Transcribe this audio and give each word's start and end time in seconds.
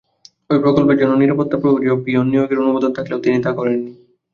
ওই 0.49 0.59
প্রকল্পের 0.63 0.99
জন্য 1.01 1.13
নিরাপত্তাপ্রহরী 1.15 1.87
ও 1.89 1.95
পিয়ন 2.03 2.25
নিয়োগের 2.29 2.61
অনুমোদন 2.63 2.91
থাকলেও 2.93 3.23
তিনি 3.25 3.37
তা 3.45 3.51
করেননি। 3.57 3.91